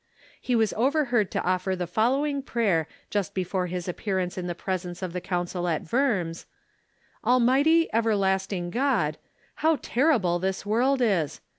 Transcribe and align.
He 0.41 0.55
was 0.55 0.73
overheard 0.73 1.29
to 1.29 1.43
offer 1.43 1.75
the 1.75 1.85
following 1.85 2.41
prayer 2.41 2.87
just 3.11 3.35
before 3.35 3.67
his 3.67 3.87
appearance 3.87 4.35
in 4.35 4.47
the 4.47 4.55
presence 4.55 5.03
of 5.03 5.13
the 5.13 5.21
Council 5.21 5.67
at 5.67 5.93
Worms:" 5.93 6.47
Almighty, 7.23 7.87
Everlasting 7.93 8.71
God, 8.71 9.19
how 9.57 9.77
terrible 9.79 10.39
this 10.39 10.65
world 10.65 11.03
is 11.03 11.39